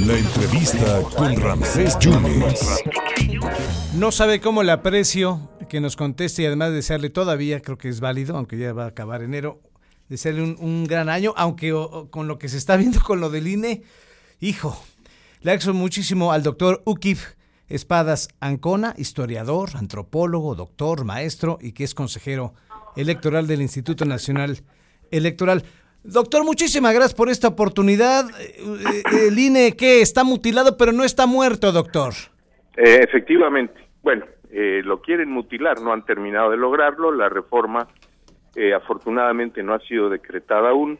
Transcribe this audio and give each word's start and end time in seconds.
La 0.00 0.18
entrevista 0.18 1.02
con 1.16 1.36
Ramsés 1.36 1.98
Yunes. 1.98 2.82
No 3.94 4.12
sabe 4.12 4.40
cómo 4.40 4.62
le 4.62 4.72
aprecio 4.72 5.50
que 5.68 5.80
nos 5.80 5.96
conteste 5.96 6.42
y 6.42 6.46
además 6.46 6.72
desearle 6.72 7.10
todavía, 7.10 7.60
creo 7.60 7.78
que 7.78 7.88
es 7.88 8.00
válido, 8.00 8.36
aunque 8.36 8.56
ya 8.56 8.72
va 8.72 8.84
a 8.84 8.88
acabar 8.88 9.22
enero, 9.22 9.60
desearle 10.08 10.42
un, 10.42 10.56
un 10.60 10.84
gran 10.84 11.08
año, 11.08 11.34
aunque 11.36 11.72
con 12.10 12.28
lo 12.28 12.38
que 12.38 12.48
se 12.48 12.56
está 12.56 12.76
viendo 12.76 13.00
con 13.00 13.20
lo 13.20 13.30
del 13.30 13.48
INE, 13.48 13.82
hijo, 14.40 14.80
le 15.40 15.50
agradezco 15.50 15.74
muchísimo 15.74 16.32
al 16.32 16.42
doctor 16.42 16.82
Ukif 16.84 17.36
Espadas 17.68 18.28
Ancona, 18.40 18.94
historiador, 18.96 19.70
antropólogo, 19.74 20.54
doctor, 20.54 21.04
maestro 21.04 21.58
y 21.60 21.72
que 21.72 21.84
es 21.84 21.94
consejero 21.94 22.54
electoral 22.96 23.46
del 23.46 23.62
Instituto 23.62 24.04
Nacional 24.04 24.62
Electoral. 25.10 25.64
Doctor, 26.06 26.44
muchísimas 26.44 26.94
gracias 26.94 27.14
por 27.14 27.28
esta 27.28 27.48
oportunidad. 27.48 28.30
Eh, 28.40 28.54
eh, 28.60 29.28
El 29.28 29.38
INE, 29.38 29.76
¿qué? 29.76 30.00
Está 30.00 30.22
mutilado, 30.24 30.76
pero 30.76 30.92
no 30.92 31.04
está 31.04 31.26
muerto, 31.26 31.72
doctor. 31.72 32.14
Eh, 32.76 33.00
efectivamente. 33.02 33.74
Bueno, 34.02 34.24
eh, 34.50 34.82
lo 34.84 35.00
quieren 35.00 35.30
mutilar, 35.30 35.80
no 35.80 35.92
han 35.92 36.04
terminado 36.04 36.50
de 36.50 36.56
lograrlo. 36.56 37.10
La 37.10 37.28
reforma, 37.28 37.88
eh, 38.54 38.72
afortunadamente, 38.72 39.62
no 39.62 39.74
ha 39.74 39.80
sido 39.80 40.08
decretada 40.08 40.70
aún. 40.70 40.98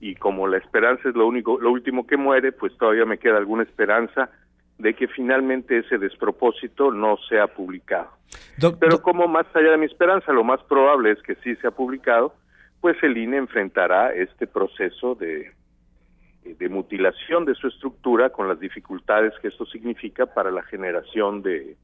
Y 0.00 0.14
como 0.14 0.46
la 0.46 0.58
esperanza 0.58 1.08
es 1.08 1.14
lo 1.14 1.26
único, 1.26 1.58
lo 1.60 1.70
último 1.70 2.06
que 2.06 2.16
muere, 2.16 2.52
pues 2.52 2.76
todavía 2.78 3.04
me 3.04 3.18
queda 3.18 3.36
alguna 3.36 3.64
esperanza 3.64 4.30
de 4.78 4.94
que 4.94 5.08
finalmente 5.08 5.78
ese 5.78 5.98
despropósito 5.98 6.92
no 6.92 7.16
sea 7.28 7.48
publicado. 7.48 8.08
Pero 8.78 9.02
como 9.02 9.26
más 9.26 9.46
allá 9.54 9.72
de 9.72 9.76
mi 9.76 9.86
esperanza, 9.86 10.32
lo 10.32 10.44
más 10.44 10.62
probable 10.68 11.12
es 11.12 11.22
que 11.22 11.34
sí 11.36 11.56
sea 11.56 11.72
publicado, 11.72 12.32
pues 12.80 12.96
el 13.02 13.16
INE 13.16 13.38
enfrentará 13.38 14.12
este 14.12 14.46
proceso 14.46 15.14
de, 15.14 15.52
de 16.44 16.68
mutilación 16.68 17.44
de 17.44 17.54
su 17.54 17.68
estructura 17.68 18.30
con 18.30 18.48
las 18.48 18.60
dificultades 18.60 19.32
que 19.40 19.48
esto 19.48 19.66
significa 19.66 20.26
para 20.26 20.50
la 20.50 20.62
generación 20.62 21.42
de 21.42 21.76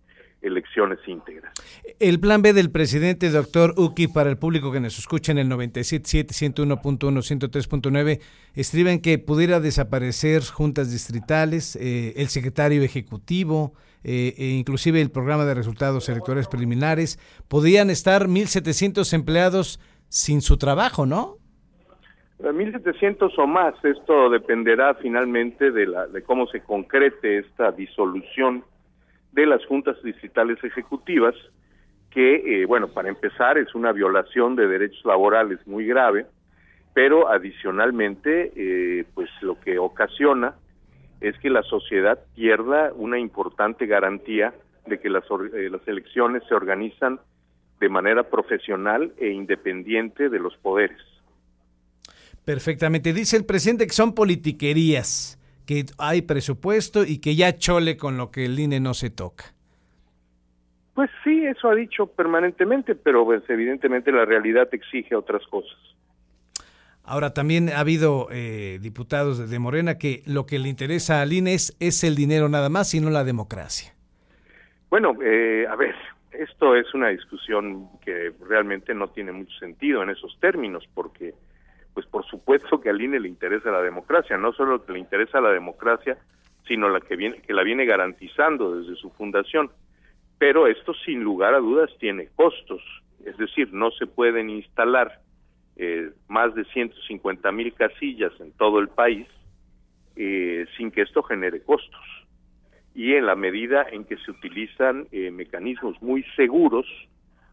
elecciones 0.45 0.99
íntegras. 1.07 1.53
El 1.99 2.21
plan 2.21 2.43
B 2.43 2.53
del 2.53 2.71
presidente, 2.71 3.31
doctor 3.31 3.75
Uki, 3.77 4.09
para 4.09 4.31
el 4.31 4.37
público 4.37 4.71
que 4.71 4.81
nos 4.81 4.99
escucha 4.99 5.33
en 5.33 5.39
el 5.39 5.49
97.7, 5.49 6.29
101.1, 6.55 6.99
103.9, 6.99 8.21
escriben 8.55 9.01
que 9.01 9.19
pudiera 9.19 9.61
desaparecer 9.61 10.43
juntas 10.45 10.93
distritales, 10.93 11.77
eh, 11.77 12.13
el 12.17 12.29
secretario 12.29 12.83
ejecutivo, 12.83 13.73
eh, 14.07 14.35
e 14.37 14.49
inclusive 14.51 15.01
el 15.01 15.11
programa 15.11 15.47
de 15.47 15.55
resultados 15.55 16.09
electorales 16.11 16.47
preliminares. 16.47 17.19
Podrían 17.49 17.89
estar 17.89 18.29
1.700 18.29 19.15
empleados 19.15 19.81
sin 20.09 20.41
su 20.41 20.57
trabajo, 20.57 21.07
¿no? 21.07 21.37
1.700 22.39 23.33
o 23.39 23.47
más, 23.47 23.75
esto 23.85 24.29
dependerá 24.29 24.95
finalmente 24.95 25.71
de, 25.71 25.87
la, 25.87 26.07
de 26.07 26.23
cómo 26.23 26.47
se 26.47 26.61
concrete 26.61 27.39
esta 27.39 27.73
disolución 27.73 28.65
de 29.33 29.47
las 29.47 29.65
juntas 29.67 29.97
distritales 30.03 30.63
ejecutivas, 30.63 31.35
que, 32.11 32.63
eh, 32.63 32.67
bueno, 32.67 32.89
para 32.89 33.09
empezar 33.09 33.59
es 33.59 33.75
una 33.75 33.93
violación 33.93 34.55
de 34.55 34.69
derechos 34.69 35.05
laborales 35.05 35.67
muy 35.67 35.87
grave, 35.87 36.27
pero 36.93 37.29
adicionalmente, 37.29 38.53
eh, 38.55 39.05
pues 39.15 39.29
lo 39.41 39.59
que 39.59 39.79
ocasiona 39.79 40.55
es 41.21 41.37
que 41.39 41.51
la 41.51 41.63
sociedad 41.63 42.21
pierda 42.37 42.93
una 42.95 43.19
importante 43.19 43.87
garantía 43.87 44.55
de 44.87 45.01
que 45.01 45.11
las, 45.11 45.25
eh, 45.55 45.69
las 45.71 45.87
elecciones 45.89 46.45
se 46.49 46.55
organizan 46.55 47.19
de 47.85 47.91
manera 47.91 48.23
profesional 48.23 49.13
e 49.19 49.29
independiente 49.29 50.31
de 50.31 50.39
los 50.39 50.57
poderes. 50.57 50.99
Perfectamente. 52.43 53.13
Dice 53.13 53.37
el 53.37 53.45
presidente 53.45 53.87
que 53.87 53.93
son 53.93 54.15
politiquerías, 54.15 55.39
que 55.67 55.85
hay 55.99 56.23
presupuesto 56.23 57.05
y 57.05 57.19
que 57.19 57.37
ya 57.37 57.59
chole 57.59 57.99
con 57.99 58.17
lo 58.17 58.31
que 58.31 58.47
el 58.47 58.59
INE 58.59 58.81
no 58.81 58.95
se 58.95 59.11
toca. 59.11 59.45
Pues 60.95 61.11
sí, 61.23 61.45
eso 61.45 61.69
ha 61.69 61.75
dicho 61.75 62.07
permanentemente, 62.07 62.95
pero 62.95 63.25
pues, 63.27 63.43
evidentemente 63.51 64.11
la 64.11 64.25
realidad 64.25 64.69
exige 64.73 65.15
otras 65.15 65.43
cosas. 65.49 65.77
Ahora 67.03 67.35
también 67.35 67.69
ha 67.69 67.81
habido 67.81 68.29
eh, 68.31 68.79
diputados 68.81 69.51
de, 69.51 69.59
Morena 69.59 69.99
que 69.99 70.23
lo 70.25 70.47
que 70.47 70.59
le 70.59 70.71
interesa 70.71 71.21
al 71.21 71.35
INE 71.35 71.53
es, 71.53 71.77
es 71.81 72.03
el 72.03 72.15
dinero 72.15 72.49
nada 72.49 72.71
más 72.71 72.95
y 72.95 73.01
no 73.01 73.11
la 73.11 73.25
democracia. 73.25 73.93
Bueno, 74.89 75.15
eh, 75.23 75.67
a 75.69 75.77
ver, 75.77 75.95
esto 76.39 76.77
es 76.77 76.93
una 76.95 77.09
discusión 77.09 77.89
que 78.05 78.33
realmente 78.47 78.95
no 78.95 79.09
tiene 79.09 79.33
mucho 79.33 79.57
sentido 79.59 80.03
en 80.03 80.11
esos 80.11 80.39
términos, 80.41 80.85
porque, 80.95 81.35
pues 81.93 82.07
por 82.07 82.25
supuesto 82.27 82.81
que 82.81 82.91
al 82.91 83.01
INE 83.01 83.21
le 83.21 83.29
interesa 83.29 83.71
la 83.71 83.83
democracia, 83.83 84.37
no 84.37 84.53
solo 84.53 84.85
que 84.85 84.93
le 84.93 84.99
interesa 84.99 85.41
la 85.41 85.51
democracia, 85.51 86.19
sino 86.67 86.89
la 86.89 87.01
que 87.01 87.17
viene, 87.17 87.41
que 87.43 87.53
la 87.53 87.63
viene 87.63 87.85
garantizando 87.85 88.77
desde 88.77 88.97
su 88.97 89.11
fundación. 89.11 89.71
Pero 90.39 90.67
esto, 90.67 90.93
sin 91.05 91.23
lugar 91.23 91.55
a 91.55 91.59
dudas, 91.59 91.91
tiene 91.99 92.29
costos, 92.35 92.83
es 93.25 93.37
decir, 93.37 93.73
no 93.73 93.91
se 93.93 94.07
pueden 94.07 94.51
instalar 94.51 95.21
eh, 95.77 96.11
más 96.29 96.55
de 96.55 96.65
150 96.65 97.53
mil 97.53 97.73
casillas 97.75 98.33
en 98.41 98.53
todo 98.53 98.79
el 98.79 98.89
país 98.89 99.27
eh, 100.17 100.67
sin 100.77 100.91
que 100.91 101.03
esto 101.03 101.23
genere 101.23 101.63
costos 101.63 102.24
y 102.95 103.15
en 103.15 103.27
la 103.27 103.35
medida 103.35 103.85
en 103.91 104.05
que 104.05 104.17
se 104.19 104.31
utilizan 104.31 105.09
eh, 105.11 105.31
mecanismos 105.31 106.01
muy 106.01 106.25
seguros, 106.37 106.87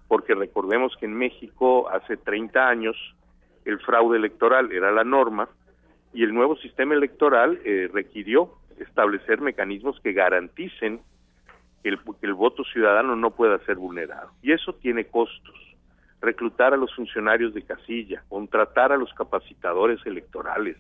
porque 0.07 0.35
recordemos 0.35 0.95
que 0.99 1.07
en 1.07 1.15
México 1.15 1.89
hace 1.89 2.15
30 2.15 2.67
años 2.67 2.95
el 3.65 3.79
fraude 3.79 4.17
electoral 4.17 4.71
era 4.71 4.91
la 4.91 5.03
norma 5.03 5.49
y 6.13 6.23
el 6.23 6.33
nuevo 6.33 6.55
sistema 6.57 6.93
electoral 6.93 7.59
eh, 7.63 7.89
requirió 7.91 8.51
establecer 8.77 9.41
mecanismos 9.41 9.99
que 10.01 10.13
garanticen 10.13 11.01
que 11.81 11.89
el, 11.89 11.99
que 11.99 12.27
el 12.27 12.33
voto 12.33 12.63
ciudadano 12.63 13.15
no 13.15 13.31
pueda 13.31 13.57
ser 13.65 13.77
vulnerado. 13.77 14.31
Y 14.41 14.51
eso 14.51 14.73
tiene 14.73 15.05
costos. 15.05 15.55
Reclutar 16.21 16.73
a 16.73 16.77
los 16.77 16.93
funcionarios 16.93 17.53
de 17.53 17.63
casilla, 17.63 18.23
contratar 18.29 18.91
a 18.91 18.97
los 18.97 19.11
capacitadores 19.13 20.05
electorales, 20.05 20.77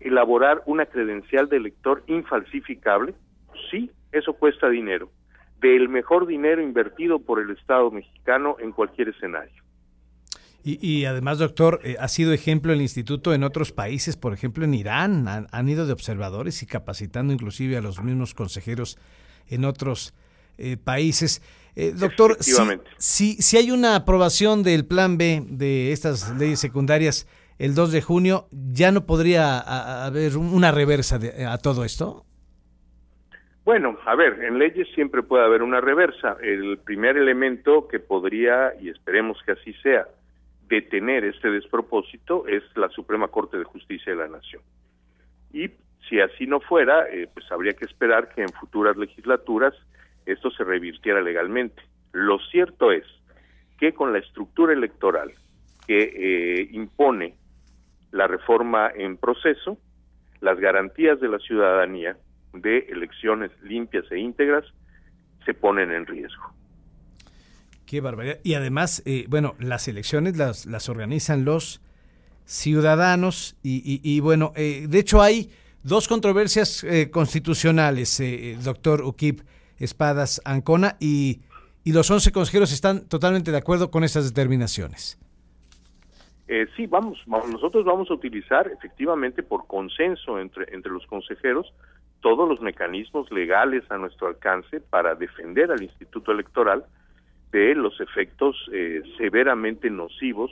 elaborar 0.00 0.62
una 0.66 0.84
credencial 0.84 1.48
de 1.48 1.56
elector 1.56 2.02
infalsificable, 2.06 3.14
sí, 3.70 3.90
eso 4.12 4.32
cuesta 4.34 4.68
dinero, 4.68 5.10
del 5.60 5.88
mejor 5.88 6.26
dinero 6.26 6.62
invertido 6.62 7.18
por 7.18 7.40
el 7.40 7.50
Estado 7.50 7.90
mexicano 7.90 8.56
en 8.60 8.72
cualquier 8.72 9.08
escenario. 9.08 9.62
Y, 10.64 10.84
y 10.84 11.04
además, 11.04 11.38
doctor, 11.38 11.80
eh, 11.84 11.96
ha 12.00 12.08
sido 12.08 12.32
ejemplo 12.32 12.72
el 12.72 12.80
instituto 12.82 13.32
en 13.32 13.44
otros 13.44 13.70
países, 13.70 14.16
por 14.16 14.32
ejemplo 14.32 14.64
en 14.64 14.74
Irán, 14.74 15.28
han, 15.28 15.46
han 15.52 15.68
ido 15.68 15.86
de 15.86 15.92
observadores 15.92 16.60
y 16.62 16.66
capacitando 16.66 17.32
inclusive 17.32 17.76
a 17.76 17.80
los 17.80 18.02
mismos 18.02 18.34
consejeros 18.34 18.98
en 19.48 19.64
otros 19.64 20.12
eh, 20.58 20.76
países. 20.76 21.40
Eh, 21.76 21.92
doctor, 21.96 22.36
si, 22.40 22.50
si, 22.98 23.34
si 23.42 23.56
hay 23.58 23.70
una 23.70 23.94
aprobación 23.94 24.62
del 24.64 24.86
plan 24.86 25.18
B 25.18 25.44
de 25.46 25.92
estas 25.92 26.34
leyes 26.36 26.58
secundarias 26.58 27.28
el 27.58 27.74
2 27.76 27.92
de 27.92 28.02
junio, 28.02 28.48
¿ya 28.50 28.90
no 28.90 29.06
podría 29.06 29.58
haber 30.04 30.36
un- 30.36 30.52
una 30.52 30.72
reversa 30.72 31.18
de- 31.18 31.44
a 31.46 31.58
todo 31.58 31.84
esto? 31.84 32.24
Bueno, 33.66 33.98
a 34.06 34.14
ver, 34.14 34.44
en 34.44 34.60
leyes 34.60 34.86
siempre 34.94 35.24
puede 35.24 35.44
haber 35.44 35.64
una 35.64 35.80
reversa. 35.80 36.36
El 36.40 36.78
primer 36.78 37.16
elemento 37.16 37.88
que 37.88 37.98
podría, 37.98 38.72
y 38.80 38.90
esperemos 38.90 39.42
que 39.44 39.52
así 39.52 39.72
sea, 39.82 40.06
detener 40.68 41.24
este 41.24 41.50
despropósito 41.50 42.46
es 42.46 42.62
la 42.76 42.88
Suprema 42.90 43.26
Corte 43.26 43.58
de 43.58 43.64
Justicia 43.64 44.12
de 44.12 44.18
la 44.20 44.28
Nación. 44.28 44.62
Y 45.52 45.68
si 46.08 46.20
así 46.20 46.46
no 46.46 46.60
fuera, 46.60 47.08
eh, 47.10 47.28
pues 47.34 47.50
habría 47.50 47.72
que 47.72 47.86
esperar 47.86 48.28
que 48.32 48.42
en 48.42 48.50
futuras 48.50 48.96
legislaturas 48.96 49.74
esto 50.26 50.48
se 50.52 50.62
revirtiera 50.62 51.20
legalmente. 51.20 51.82
Lo 52.12 52.38
cierto 52.38 52.92
es 52.92 53.04
que 53.80 53.94
con 53.94 54.12
la 54.12 54.20
estructura 54.20 54.74
electoral 54.74 55.32
que 55.88 56.04
eh, 56.04 56.68
impone 56.70 57.34
la 58.12 58.28
reforma 58.28 58.92
en 58.94 59.16
proceso, 59.16 59.76
las 60.40 60.56
garantías 60.60 61.18
de 61.18 61.28
la 61.28 61.40
ciudadanía 61.40 62.16
de 62.60 62.78
elecciones 62.90 63.50
limpias 63.62 64.04
e 64.10 64.18
íntegras 64.18 64.64
se 65.44 65.54
ponen 65.54 65.90
en 65.92 66.06
riesgo. 66.06 66.52
Qué 67.86 68.00
barbaridad. 68.00 68.38
Y 68.42 68.54
además, 68.54 69.02
eh, 69.06 69.26
bueno, 69.28 69.54
las 69.60 69.86
elecciones 69.88 70.36
las, 70.36 70.66
las 70.66 70.88
organizan 70.88 71.44
los 71.44 71.80
ciudadanos 72.44 73.56
y, 73.62 73.76
y- 73.84 74.00
y, 74.02 74.20
bueno, 74.20 74.52
eh, 74.56 74.86
de 74.88 74.98
hecho 74.98 75.22
hay 75.22 75.50
dos 75.82 76.08
controversias 76.08 76.82
eh, 76.84 77.10
constitucionales, 77.10 78.18
eh, 78.20 78.56
doctor 78.62 79.02
Ukip 79.02 79.40
Espadas 79.78 80.40
Ancona, 80.44 80.96
y, 81.00 81.40
y 81.84 81.92
los 81.92 82.10
11 82.10 82.32
consejeros 82.32 82.72
están 82.72 83.06
totalmente 83.08 83.50
de 83.52 83.58
acuerdo 83.58 83.90
con 83.90 84.02
esas 84.04 84.24
determinaciones. 84.32 85.18
Sí, 86.76 86.86
vamos, 86.86 87.18
vamos, 87.26 87.48
nosotros 87.50 87.84
vamos 87.84 88.08
a 88.10 88.14
utilizar 88.14 88.68
efectivamente 88.68 89.42
por 89.42 89.66
consenso 89.66 90.38
entre, 90.38 90.72
entre 90.74 90.92
los 90.92 91.04
consejeros 91.06 91.72
todos 92.20 92.48
los 92.48 92.60
mecanismos 92.60 93.30
legales 93.30 93.84
a 93.90 93.98
nuestro 93.98 94.28
alcance 94.28 94.80
para 94.80 95.14
defender 95.14 95.70
al 95.70 95.82
Instituto 95.82 96.32
Electoral 96.32 96.84
de 97.52 97.74
los 97.74 98.00
efectos 98.00 98.56
eh, 98.72 99.02
severamente 99.16 99.90
nocivos 99.90 100.50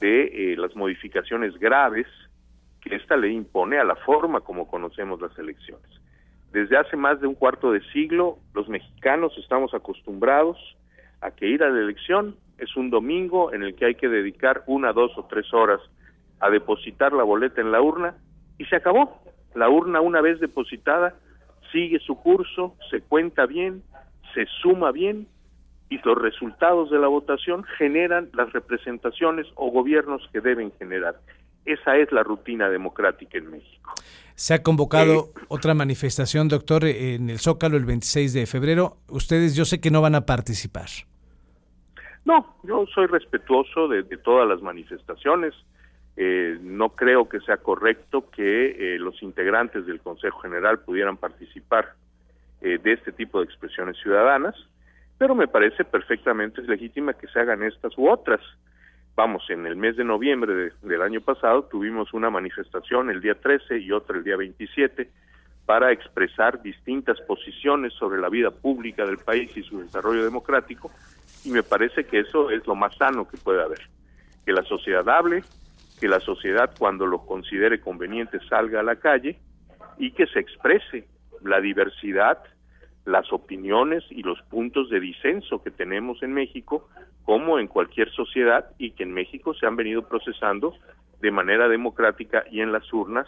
de 0.00 0.52
eh, 0.52 0.56
las 0.56 0.74
modificaciones 0.76 1.56
graves 1.58 2.06
que 2.80 2.94
esta 2.96 3.16
ley 3.16 3.34
impone 3.34 3.78
a 3.78 3.84
la 3.84 3.96
forma 3.96 4.40
como 4.40 4.68
conocemos 4.68 5.20
las 5.20 5.36
elecciones. 5.38 5.88
Desde 6.52 6.76
hace 6.76 6.96
más 6.96 7.20
de 7.20 7.26
un 7.26 7.34
cuarto 7.34 7.72
de 7.72 7.82
siglo, 7.92 8.38
los 8.54 8.68
mexicanos 8.68 9.36
estamos 9.38 9.74
acostumbrados 9.74 10.56
a 11.20 11.30
que 11.30 11.46
ir 11.46 11.62
a 11.62 11.68
la 11.68 11.80
elección 11.80 12.36
es 12.58 12.76
un 12.76 12.90
domingo 12.90 13.52
en 13.52 13.62
el 13.62 13.74
que 13.74 13.86
hay 13.86 13.94
que 13.94 14.08
dedicar 14.08 14.64
una, 14.66 14.92
dos 14.92 15.16
o 15.16 15.24
tres 15.26 15.52
horas 15.52 15.80
a 16.40 16.50
depositar 16.50 17.12
la 17.12 17.22
boleta 17.22 17.60
en 17.60 17.72
la 17.72 17.80
urna 17.80 18.16
y 18.58 18.64
se 18.66 18.76
acabó. 18.76 19.22
La 19.54 19.68
urna 19.68 20.00
una 20.00 20.20
vez 20.20 20.40
depositada 20.40 21.14
sigue 21.72 21.98
su 22.00 22.16
curso, 22.16 22.74
se 22.90 23.00
cuenta 23.00 23.46
bien, 23.46 23.82
se 24.34 24.46
suma 24.62 24.92
bien 24.92 25.26
y 25.90 25.98
los 25.98 26.18
resultados 26.18 26.90
de 26.90 26.98
la 26.98 27.08
votación 27.08 27.64
generan 27.78 28.30
las 28.34 28.52
representaciones 28.52 29.46
o 29.54 29.70
gobiernos 29.70 30.22
que 30.32 30.40
deben 30.40 30.72
generar. 30.78 31.16
Esa 31.64 31.96
es 31.96 32.10
la 32.12 32.22
rutina 32.22 32.68
democrática 32.68 33.38
en 33.38 33.50
México. 33.50 33.92
Se 34.34 34.54
ha 34.54 34.62
convocado 34.62 35.32
eh, 35.36 35.40
otra 35.48 35.74
manifestación, 35.74 36.48
doctor, 36.48 36.84
en 36.84 37.28
el 37.28 37.38
Zócalo 37.38 37.76
el 37.76 37.84
26 37.84 38.32
de 38.32 38.46
febrero. 38.46 38.98
Ustedes 39.08 39.56
yo 39.56 39.64
sé 39.64 39.80
que 39.80 39.90
no 39.90 40.00
van 40.00 40.14
a 40.14 40.24
participar. 40.24 40.88
No, 42.24 42.56
yo 42.62 42.84
soy 42.94 43.06
respetuoso 43.06 43.88
de, 43.88 44.04
todas 44.18 44.48
las 44.48 44.60
manifestaciones. 44.62 45.54
Eh, 46.20 46.58
no 46.60 46.90
creo 46.90 47.28
que 47.28 47.40
sea 47.40 47.58
correcto 47.58 48.28
que 48.30 48.94
eh, 48.94 48.98
los 48.98 49.22
integrantes 49.22 49.86
del 49.86 50.00
Consejo 50.00 50.40
General 50.40 50.80
pudieran 50.80 51.16
participar 51.16 51.94
de 52.60 52.92
este 52.92 53.12
tipo 53.12 53.38
de 53.38 53.44
expresiones 53.44 53.96
ciudadanas 54.02 54.56
pero 55.18 55.34
me 55.34 55.48
parece 55.48 55.84
perfectamente 55.84 56.62
legítima 56.62 57.12
que 57.12 57.26
se 57.26 57.40
hagan 57.40 57.64
estas 57.64 57.98
u 57.98 58.08
otras. 58.08 58.40
Vamos, 59.16 59.42
en 59.50 59.66
el 59.66 59.74
mes 59.74 59.96
de 59.96 60.04
noviembre 60.04 60.72
del 60.80 61.02
año 61.02 61.20
pasado 61.20 61.64
tuvimos 61.64 62.14
una 62.14 62.30
manifestación 62.30 63.10
el 63.10 63.20
día 63.20 63.34
13 63.34 63.80
y 63.80 63.90
otra 63.90 64.16
el 64.16 64.22
día 64.22 64.36
27 64.36 65.10
para 65.66 65.90
expresar 65.90 66.62
distintas 66.62 67.20
posiciones 67.22 67.92
sobre 67.94 68.20
la 68.20 68.28
vida 68.28 68.52
pública 68.52 69.04
del 69.04 69.18
país 69.18 69.54
y 69.56 69.62
su 69.64 69.80
desarrollo 69.80 70.24
democrático, 70.24 70.90
y 71.44 71.50
me 71.50 71.62
parece 71.62 72.04
que 72.04 72.20
eso 72.20 72.50
es 72.50 72.66
lo 72.66 72.74
más 72.74 72.96
sano 72.96 73.28
que 73.28 73.36
puede 73.36 73.60
haber. 73.60 73.80
Que 74.46 74.52
la 74.52 74.62
sociedad 74.62 75.06
hable, 75.10 75.42
que 76.00 76.08
la 76.08 76.20
sociedad 76.20 76.74
cuando 76.78 77.06
lo 77.06 77.26
considere 77.26 77.80
conveniente 77.80 78.38
salga 78.48 78.80
a 78.80 78.82
la 78.84 78.96
calle 78.96 79.38
y 79.98 80.12
que 80.12 80.26
se 80.26 80.38
exprese 80.38 81.06
la 81.42 81.60
diversidad 81.60 82.38
las 83.08 83.32
opiniones 83.32 84.04
y 84.10 84.22
los 84.22 84.40
puntos 84.42 84.90
de 84.90 85.00
disenso 85.00 85.62
que 85.62 85.70
tenemos 85.70 86.22
en 86.22 86.34
México, 86.34 86.88
como 87.24 87.58
en 87.58 87.66
cualquier 87.66 88.10
sociedad, 88.12 88.66
y 88.78 88.90
que 88.90 89.04
en 89.04 89.12
México 89.12 89.54
se 89.54 89.66
han 89.66 89.76
venido 89.76 90.06
procesando 90.06 90.74
de 91.20 91.30
manera 91.30 91.68
democrática 91.68 92.44
y 92.50 92.60
en 92.60 92.70
las 92.70 92.92
urnas 92.92 93.26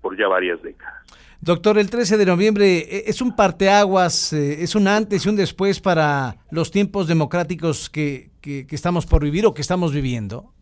por 0.00 0.18
ya 0.18 0.28
varias 0.28 0.62
décadas. 0.62 1.04
Doctor, 1.40 1.78
el 1.78 1.90
13 1.90 2.16
de 2.16 2.26
noviembre 2.26 2.78
eh, 2.78 3.04
es 3.06 3.20
un 3.20 3.36
parteaguas, 3.36 4.32
eh, 4.32 4.62
es 4.62 4.74
un 4.74 4.88
antes 4.88 5.24
y 5.24 5.28
un 5.28 5.36
después 5.36 5.80
para 5.80 6.36
los 6.50 6.70
tiempos 6.70 7.06
democráticos 7.06 7.90
que, 7.90 8.30
que, 8.40 8.66
que 8.66 8.74
estamos 8.74 9.06
por 9.06 9.22
vivir 9.22 9.46
o 9.46 9.54
que 9.54 9.60
estamos 9.60 9.92
viviendo. 9.92 10.52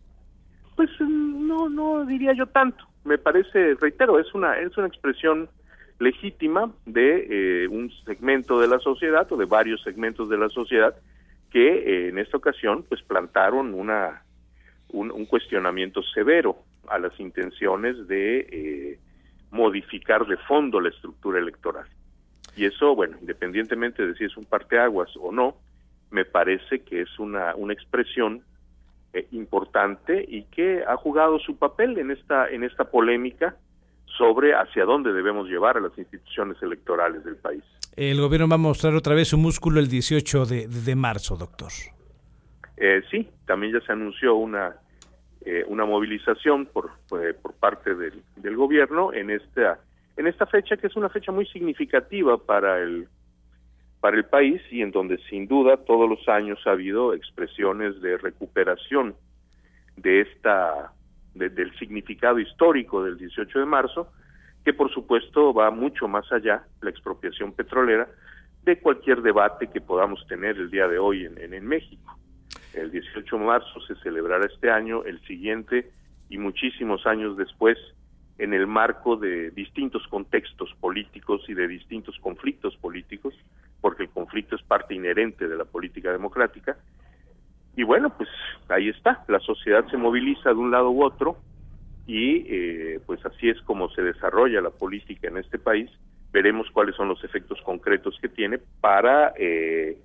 Pues 0.75 0.89
no, 1.47 1.69
no 1.69 2.05
diría 2.05 2.33
yo 2.33 2.45
tanto. 2.47 2.85
Me 3.03 3.17
parece, 3.17 3.75
reitero, 3.75 4.19
es 4.19 4.33
una, 4.33 4.59
es 4.59 4.77
una 4.77 4.87
expresión 4.87 5.49
legítima 5.99 6.71
de 6.85 7.63
eh, 7.63 7.67
un 7.67 7.91
segmento 8.05 8.59
de 8.59 8.67
la 8.67 8.79
sociedad 8.79 9.31
o 9.31 9.37
de 9.37 9.45
varios 9.45 9.81
segmentos 9.81 10.29
de 10.29 10.37
la 10.37 10.49
sociedad 10.49 10.95
que 11.49 11.67
eh, 11.67 12.09
en 12.09 12.19
esta 12.19 12.37
ocasión 12.37 12.83
pues 12.87 13.01
plantaron 13.01 13.73
una 13.73 14.23
un, 14.89 15.25
cuestionamiento 15.25 16.01
severo 16.03 16.57
a 16.87 16.99
las 16.99 17.19
intenciones 17.19 18.07
de 18.07 18.39
eh, 18.39 18.99
modificar 19.51 20.25
de 20.27 20.37
fondo 20.37 20.79
la 20.79 20.89
estructura 20.89 21.39
electoral 21.39 21.87
y 22.55 22.65
eso 22.65 22.95
bueno 22.95 23.17
independientemente 23.19 24.05
de 24.05 24.13
si 24.15 24.25
es 24.25 24.37
un 24.37 24.45
parteaguas 24.45 25.09
o 25.19 25.31
no 25.31 25.55
me 26.11 26.25
parece 26.25 26.81
que 26.81 27.01
es 27.01 27.19
una 27.19 27.55
una 27.55 27.73
expresión 27.73 28.43
importante 29.31 30.23
y 30.27 30.43
que 30.43 30.83
ha 30.87 30.97
jugado 30.97 31.39
su 31.39 31.57
papel 31.57 31.97
en 31.97 32.11
esta 32.11 32.49
en 32.49 32.63
esta 32.63 32.85
polémica 32.85 33.55
sobre 34.17 34.53
hacia 34.53 34.85
dónde 34.85 35.13
debemos 35.13 35.47
llevar 35.47 35.77
a 35.77 35.79
las 35.79 35.97
instituciones 35.97 36.61
electorales 36.61 37.23
del 37.23 37.35
país. 37.35 37.63
El 37.95 38.19
gobierno 38.21 38.47
va 38.47 38.55
a 38.55 38.59
mostrar 38.59 38.95
otra 38.95 39.15
vez 39.15 39.29
su 39.29 39.37
músculo 39.37 39.79
el 39.79 39.87
18 39.87 40.45
de, 40.45 40.95
marzo, 40.95 41.35
doctor. 41.35 41.71
Eh, 42.77 43.01
sí, 43.09 43.29
también 43.45 43.73
ya 43.73 43.81
se 43.81 43.91
anunció 43.91 44.35
una 44.35 44.75
eh, 45.45 45.63
una 45.67 45.85
movilización 45.85 46.65
por, 46.65 46.91
eh, 47.21 47.33
por 47.41 47.53
parte 47.53 47.95
del, 47.95 48.21
del, 48.35 48.55
gobierno 48.55 49.13
en 49.13 49.29
esta 49.29 49.79
en 50.17 50.27
esta 50.27 50.45
fecha 50.45 50.77
que 50.77 50.87
es 50.87 50.95
una 50.95 51.09
fecha 51.09 51.31
muy 51.31 51.45
significativa 51.45 52.37
para 52.37 52.79
el 52.79 53.07
para 54.07 54.15
el 54.15 54.23
país 54.23 54.61
y 54.71 54.81
en 54.81 54.91
donde 54.91 55.17
sin 55.29 55.49
duda 55.49 55.75
todos 55.75 56.09
los 56.09 56.29
años 56.29 56.65
ha 56.65 56.71
habido 56.71 57.13
expresiones 57.13 57.99
de 57.99 58.15
recuperación 58.17 59.15
de 59.97 60.21
esta 60.21 60.93
del 61.35 61.77
significado 61.77 62.39
histórico 62.39 63.03
del 63.03 63.17
18 63.17 63.59
de 63.59 63.65
marzo, 63.65 64.09
que 64.63 64.73
por 64.73 64.89
supuesto 64.93 65.53
va 65.53 65.71
mucho 65.71 66.07
más 66.07 66.31
allá, 66.31 66.63
la 66.79 66.89
expropiación 66.89 67.51
petrolera, 67.51 68.07
de 68.63 68.79
cualquier 68.79 69.21
debate 69.21 69.67
que 69.67 69.81
podamos 69.81 70.25
tener 70.27 70.55
el 70.55 70.71
día 70.71 70.87
de 70.87 70.99
hoy 70.99 71.25
en, 71.25 71.53
en, 71.53 71.67
México. 71.67 72.17
El 72.73 72.91
18 72.91 73.37
de 73.37 73.43
marzo 73.43 73.81
se 73.81 73.95
celebrará 73.95 74.45
este 74.45 74.71
año, 74.71 75.03
el 75.03 75.19
siguiente 75.27 75.91
y 76.29 76.37
muchísimos 76.37 77.05
años 77.05 77.35
después, 77.35 77.77
en 78.37 78.53
el 78.53 78.67
marco 78.67 79.17
de 79.17 79.51
distintos 79.51 80.07
contextos 80.07 80.73
políticos 80.79 81.41
y 81.49 81.53
de 81.53 81.67
distintos 81.67 82.17
conflictos 82.19 82.77
políticos, 82.77 83.33
porque 83.81 84.03
el 84.03 84.09
conflicto 84.09 84.55
es 84.55 84.63
parte 84.63 84.93
inherente 84.93 85.47
de 85.47 85.55
la 85.55 85.65
política 85.65 86.11
democrática, 86.11 86.77
y 87.77 87.83
bueno, 87.83 88.09
pues 88.09 88.27
ahí 88.69 88.89
está, 88.89 89.23
la 89.27 89.39
sociedad 89.39 89.85
se 89.89 89.97
moviliza 89.97 90.49
de 90.49 90.55
un 90.55 90.71
lado 90.71 90.89
u 90.89 91.05
otro 91.05 91.37
y 92.07 92.43
eh, 92.47 92.99
pues 93.05 93.23
así 93.23 93.49
es 93.49 93.61
como 93.61 93.89
se 93.91 94.01
desarrolla 94.01 94.61
la 94.61 94.71
política 94.71 95.27
en 95.27 95.37
este 95.37 95.59
país. 95.59 95.89
Veremos 96.33 96.67
cuáles 96.73 96.95
son 96.95 97.07
los 97.07 97.23
efectos 97.23 97.59
concretos 97.63 98.17
que 98.19 98.29
tiene 98.29 98.57
para 98.81 99.31
eh, 99.37 99.99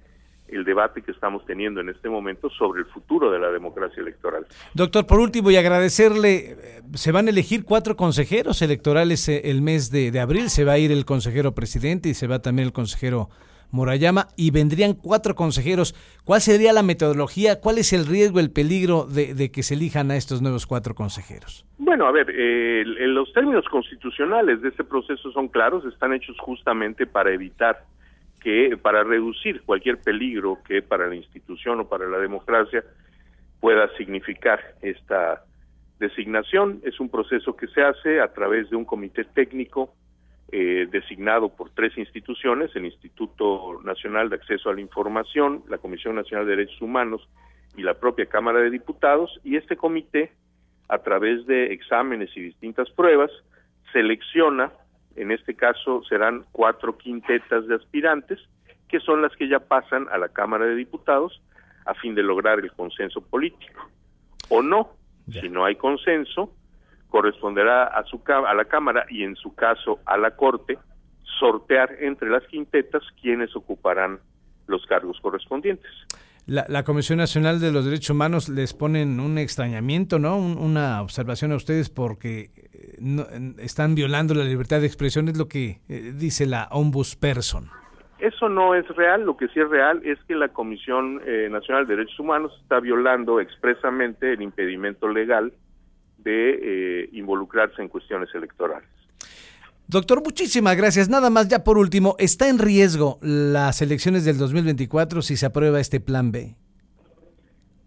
el 0.48 0.64
debate 0.64 1.00
que 1.00 1.12
estamos 1.12 1.46
teniendo 1.46 1.80
en 1.80 1.88
este 1.88 2.10
momento 2.10 2.50
sobre 2.50 2.82
el 2.82 2.86
futuro 2.88 3.30
de 3.30 3.38
la 3.38 3.50
democracia 3.50 4.02
electoral. 4.02 4.46
Doctor, 4.74 5.06
por 5.06 5.20
último, 5.20 5.50
y 5.50 5.56
agradecerle, 5.56 6.36
eh, 6.52 6.56
se 6.92 7.10
van 7.10 7.26
a 7.26 7.30
elegir 7.30 7.64
cuatro 7.64 7.96
consejeros 7.96 8.60
electorales 8.60 9.30
el 9.30 9.62
mes 9.62 9.90
de, 9.90 10.10
de 10.10 10.20
abril, 10.20 10.50
se 10.50 10.64
va 10.64 10.72
a 10.72 10.78
ir 10.78 10.92
el 10.92 11.06
consejero 11.06 11.52
presidente 11.52 12.10
y 12.10 12.14
se 12.14 12.26
va 12.26 12.40
también 12.40 12.66
el 12.66 12.74
consejero 12.74 13.30
Morayama 13.72 14.28
y 14.36 14.50
vendrían 14.50 14.92
cuatro 14.94 15.34
consejeros. 15.34 15.94
¿Cuál 16.24 16.40
sería 16.40 16.72
la 16.72 16.82
metodología? 16.82 17.60
¿Cuál 17.60 17.78
es 17.78 17.92
el 17.92 18.06
riesgo, 18.06 18.38
el 18.38 18.52
peligro 18.52 19.06
de, 19.06 19.50
que 19.50 19.62
se 19.62 19.74
elijan 19.74 20.10
a 20.10 20.16
estos 20.16 20.42
nuevos 20.42 20.66
cuatro 20.66 20.94
consejeros? 20.94 21.66
Bueno, 21.78 22.06
a 22.06 22.12
ver, 22.12 22.30
eh, 22.30 22.84
los 22.86 23.32
términos 23.32 23.64
constitucionales 23.68 24.62
de 24.62 24.68
este 24.68 24.84
proceso 24.84 25.32
son 25.32 25.48
claros, 25.48 25.84
están 25.86 26.12
hechos 26.12 26.36
justamente 26.38 27.06
para 27.06 27.32
evitar 27.32 27.84
que, 28.40 28.76
para 28.80 29.02
reducir 29.04 29.62
cualquier 29.62 29.98
peligro 29.98 30.58
que 30.66 30.82
para 30.82 31.06
la 31.06 31.14
institución 31.14 31.80
o 31.80 31.88
para 31.88 32.06
la 32.08 32.18
democracia 32.18 32.84
pueda 33.60 33.88
significar 33.96 34.60
esta 34.82 35.44
designación. 35.98 36.80
Es 36.84 37.00
un 37.00 37.08
proceso 37.08 37.56
que 37.56 37.68
se 37.68 37.82
hace 37.82 38.20
a 38.20 38.32
través 38.32 38.68
de 38.70 38.76
un 38.76 38.84
comité 38.84 39.24
técnico 39.24 39.94
eh, 40.54 40.86
designado 40.90 41.48
por 41.48 41.70
tres 41.70 41.96
instituciones, 41.96 42.76
el 42.76 42.84
Instituto 42.84 43.80
Nacional 43.84 44.28
de 44.28 44.36
Acceso 44.36 44.68
a 44.68 44.74
la 44.74 44.82
Información, 44.82 45.64
la 45.68 45.78
Comisión 45.78 46.14
Nacional 46.14 46.46
de 46.46 46.56
Derechos 46.56 46.82
Humanos 46.82 47.26
y 47.74 47.82
la 47.82 47.94
propia 47.94 48.26
Cámara 48.26 48.60
de 48.60 48.68
Diputados, 48.68 49.40
y 49.44 49.56
este 49.56 49.78
comité, 49.78 50.30
a 50.90 50.98
través 50.98 51.46
de 51.46 51.72
exámenes 51.72 52.36
y 52.36 52.42
distintas 52.42 52.90
pruebas, 52.90 53.30
selecciona, 53.94 54.70
en 55.16 55.30
este 55.30 55.54
caso 55.54 56.02
serán 56.04 56.44
cuatro 56.52 56.98
quintetas 56.98 57.66
de 57.66 57.76
aspirantes, 57.76 58.38
que 58.88 59.00
son 59.00 59.22
las 59.22 59.34
que 59.36 59.48
ya 59.48 59.58
pasan 59.58 60.06
a 60.12 60.18
la 60.18 60.28
Cámara 60.28 60.66
de 60.66 60.74
Diputados 60.74 61.40
a 61.86 61.94
fin 61.94 62.14
de 62.14 62.22
lograr 62.22 62.58
el 62.58 62.70
consenso 62.72 63.22
político. 63.22 63.88
O 64.50 64.62
no, 64.62 64.90
si 65.30 65.48
no 65.48 65.64
hay 65.64 65.76
consenso, 65.76 66.52
corresponderá 67.12 67.84
a, 67.84 68.02
su, 68.04 68.22
a 68.26 68.54
la 68.54 68.64
Cámara 68.64 69.04
y 69.10 69.22
en 69.22 69.36
su 69.36 69.54
caso 69.54 70.00
a 70.06 70.16
la 70.16 70.30
Corte 70.30 70.78
sortear 71.38 71.90
entre 72.00 72.30
las 72.30 72.42
quintetas 72.46 73.02
quienes 73.20 73.54
ocuparán 73.54 74.18
los 74.66 74.86
cargos 74.86 75.18
correspondientes. 75.20 75.90
La, 76.46 76.82
Comisión 76.82 77.18
Nacional 77.18 77.60
de 77.60 77.70
los 77.70 77.84
Derechos 77.84 78.10
Humanos 78.10 78.48
les 78.48 78.74
ponen 78.74 79.20
un 79.20 79.38
extrañamiento, 79.38 80.18
¿no? 80.18 80.36
una 80.38 81.00
observación 81.02 81.52
a 81.52 81.56
ustedes 81.56 81.88
porque 81.90 82.50
eh, 82.72 83.54
están 83.58 83.94
violando 83.94 84.34
la 84.34 84.44
libertad 84.44 84.80
de 84.80 84.86
expresión, 84.86 85.28
es 85.28 85.38
lo 85.38 85.46
que 85.46 85.80
eh, 85.88 86.12
dice 86.16 86.46
la 86.46 86.68
ombudsperson. 86.72 87.70
Eso 88.18 88.48
no 88.48 88.74
es 88.74 88.88
real, 88.88 89.24
lo 89.24 89.36
que 89.36 89.48
sí 89.48 89.60
es 89.60 89.68
real 89.68 90.00
es 90.04 90.18
que 90.26 90.34
la 90.34 90.48
Comisión 90.48 91.20
eh, 91.26 91.48
Nacional 91.50 91.86
de 91.86 91.96
Derechos 91.96 92.18
Humanos 92.18 92.52
está 92.62 92.80
violando 92.80 93.38
expresamente 93.38 94.32
el 94.32 94.42
impedimento 94.42 95.08
legal 95.08 95.52
de 96.22 97.08
involucrarse 97.12 97.82
en 97.82 97.88
cuestiones 97.88 98.28
electorales. 98.34 98.88
Doctor, 99.88 100.22
muchísimas 100.22 100.74
gracias. 100.76 101.10
Nada 101.10 101.28
más, 101.28 101.48
ya 101.48 101.64
por 101.64 101.76
último, 101.76 102.16
¿está 102.18 102.48
en 102.48 102.58
riesgo 102.58 103.18
las 103.20 103.82
elecciones 103.82 104.24
del 104.24 104.38
2024 104.38 105.20
si 105.20 105.36
se 105.36 105.44
aprueba 105.44 105.80
este 105.80 106.00
plan 106.00 106.32
B? 106.32 106.54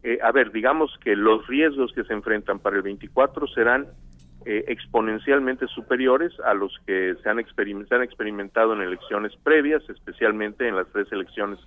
Eh, 0.03 0.19
a 0.21 0.31
ver, 0.31 0.51
digamos 0.51 0.91
que 1.03 1.15
los 1.15 1.47
riesgos 1.47 1.91
que 1.93 2.03
se 2.03 2.13
enfrentan 2.13 2.59
para 2.59 2.75
el 2.75 2.83
24 2.83 3.47
serán 3.47 3.87
eh, 4.45 4.65
exponencialmente 4.67 5.65
superiores 5.65 6.31
a 6.41 6.53
los 6.53 6.77
que 6.85 7.15
se 7.23 7.27
han, 7.29 7.43
se 7.43 7.95
han 7.95 8.03
experimentado 8.03 8.73
en 8.73 8.81
elecciones 8.81 9.35
previas, 9.43 9.81
especialmente 9.89 10.67
en 10.67 10.75
las 10.75 10.87
tres 10.89 11.11
elecciones 11.11 11.57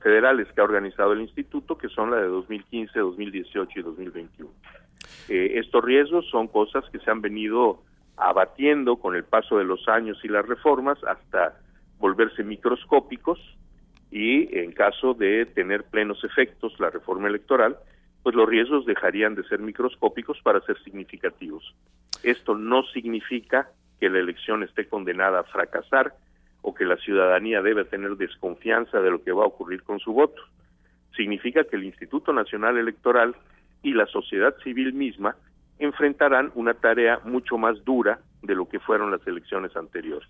federales 0.00 0.48
que 0.52 0.60
ha 0.60 0.64
organizado 0.64 1.12
el 1.12 1.20
instituto, 1.20 1.78
que 1.78 1.88
son 1.88 2.10
la 2.10 2.16
de 2.16 2.26
2015, 2.26 2.98
2018 2.98 3.78
y 3.78 3.82
2021. 3.82 4.50
Eh, 5.28 5.58
estos 5.58 5.84
riesgos 5.84 6.28
son 6.30 6.48
cosas 6.48 6.84
que 6.90 6.98
se 6.98 7.10
han 7.10 7.20
venido 7.20 7.82
abatiendo 8.16 8.96
con 8.96 9.16
el 9.16 9.24
paso 9.24 9.58
de 9.58 9.64
los 9.64 9.88
años 9.88 10.18
y 10.22 10.28
las 10.28 10.46
reformas 10.46 11.02
hasta 11.04 11.58
volverse 11.98 12.44
microscópicos 12.44 13.38
y 14.10 14.56
en 14.58 14.72
caso 14.72 15.14
de 15.14 15.46
tener 15.46 15.84
plenos 15.84 16.22
efectos 16.22 16.78
la 16.78 16.90
reforma 16.90 17.28
electoral, 17.28 17.76
pues 18.22 18.36
los 18.36 18.48
riesgos 18.48 18.86
dejarían 18.86 19.34
de 19.34 19.42
ser 19.44 19.58
microscópicos 19.58 20.40
para 20.42 20.60
ser 20.60 20.80
significativos. 20.82 21.74
Esto 22.22 22.54
no 22.54 22.84
significa 22.84 23.70
que 23.98 24.08
la 24.08 24.18
elección 24.18 24.62
esté 24.62 24.86
condenada 24.86 25.40
a 25.40 25.44
fracasar 25.44 26.14
o 26.62 26.74
que 26.74 26.84
la 26.84 26.96
ciudadanía 26.96 27.60
debe 27.60 27.84
tener 27.84 28.16
desconfianza 28.16 29.00
de 29.00 29.10
lo 29.10 29.22
que 29.22 29.32
va 29.32 29.44
a 29.44 29.48
ocurrir 29.48 29.82
con 29.82 29.98
su 29.98 30.12
voto. 30.12 30.40
Significa 31.16 31.64
que 31.64 31.76
el 31.76 31.84
Instituto 31.84 32.32
Nacional 32.32 32.78
Electoral 32.78 33.36
y 33.84 33.92
la 33.92 34.06
sociedad 34.06 34.54
civil 34.64 34.92
misma 34.92 35.36
enfrentarán 35.78 36.50
una 36.54 36.74
tarea 36.74 37.20
mucho 37.24 37.58
más 37.58 37.84
dura 37.84 38.20
de 38.42 38.54
lo 38.54 38.68
que 38.68 38.80
fueron 38.80 39.10
las 39.10 39.24
elecciones 39.26 39.76
anteriores. 39.76 40.28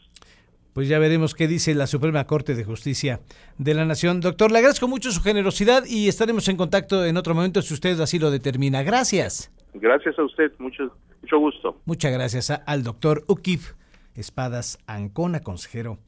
Pues 0.74 0.88
ya 0.88 0.98
veremos 0.98 1.34
qué 1.34 1.46
dice 1.46 1.72
la 1.74 1.86
Suprema 1.86 2.26
Corte 2.26 2.56
de 2.56 2.64
Justicia 2.64 3.20
de 3.58 3.74
la 3.74 3.84
Nación. 3.84 4.20
Doctor, 4.20 4.50
le 4.50 4.58
agradezco 4.58 4.88
mucho 4.88 5.12
su 5.12 5.22
generosidad 5.22 5.84
y 5.86 6.08
estaremos 6.08 6.48
en 6.48 6.56
contacto 6.56 7.04
en 7.04 7.16
otro 7.16 7.32
momento 7.34 7.62
si 7.62 7.74
usted 7.74 7.98
así 8.00 8.18
lo 8.18 8.32
determina. 8.32 8.82
Gracias. 8.82 9.52
Gracias 9.72 10.18
a 10.18 10.24
usted, 10.24 10.52
mucho, 10.58 10.92
mucho 11.22 11.38
gusto. 11.38 11.80
Muchas 11.84 12.12
gracias 12.12 12.50
al 12.50 12.82
doctor 12.82 13.22
Ukif 13.28 13.74
Espadas 14.16 14.78
Ancona, 14.88 15.40
consejero 15.40 15.98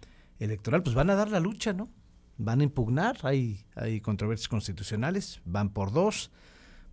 electoral. 0.41 0.83
Pues 0.83 0.97
van 0.97 1.11
a 1.11 1.15
dar 1.15 1.31
la 1.31 1.39
lucha, 1.39 1.73
¿no? 1.73 1.89
Van 2.39 2.61
a 2.61 2.65
impugnar, 2.65 3.19
hay, 3.23 3.61
hay 3.77 4.01
controversias 4.01 4.49
constitucionales, 4.49 5.41
van 5.45 5.73
por 5.73 5.93
dos 5.93 6.33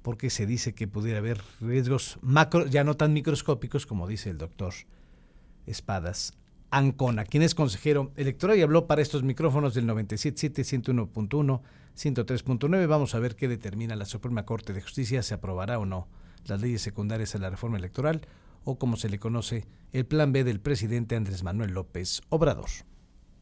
porque 0.03 0.29
se 0.29 0.45
dice 0.45 0.75
que 0.75 0.87
pudiera 0.87 1.17
haber 1.17 1.41
riesgos 1.59 2.19
macro, 2.21 2.67
ya 2.67 2.83
no 2.83 2.95
tan 2.95 3.13
microscópicos 3.13 3.87
como 3.87 4.07
dice 4.07 4.29
el 4.29 4.37
doctor 4.37 4.73
Espadas 5.65 6.33
Ancona, 6.69 7.23
quien 7.23 7.43
es 7.43 7.55
consejero 7.55 8.11
electoral 8.15 8.57
y 8.57 8.61
habló 8.61 8.87
para 8.87 9.01
estos 9.01 9.23
micrófonos 9.23 9.75
del 9.75 9.87
97.7, 9.87 10.83
101.1, 10.83 11.61
103.9. 11.95 12.87
Vamos 12.87 13.13
a 13.13 13.19
ver 13.19 13.35
qué 13.35 13.47
determina 13.47 13.95
la 13.95 14.05
Suprema 14.05 14.45
Corte 14.45 14.73
de 14.73 14.81
Justicia, 14.81 15.21
se 15.21 15.35
aprobará 15.35 15.77
o 15.77 15.85
no 15.85 16.07
las 16.45 16.61
leyes 16.61 16.81
secundarias 16.81 17.35
a 17.35 17.37
la 17.37 17.51
reforma 17.51 17.77
electoral 17.77 18.21
o 18.63 18.79
como 18.79 18.97
se 18.97 19.09
le 19.09 19.19
conoce 19.19 19.65
el 19.91 20.05
plan 20.05 20.31
B 20.31 20.43
del 20.43 20.59
presidente 20.59 21.15
Andrés 21.15 21.43
Manuel 21.43 21.73
López 21.73 22.21
Obrador. 22.29 22.69